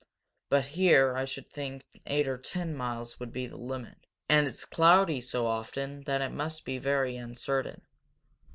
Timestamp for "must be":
6.31-6.79